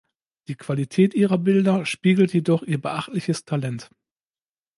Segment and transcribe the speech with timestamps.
[0.47, 3.91] Die Qualität ihrer Bilder spiegelt jedoch ihr beachtliches Talent.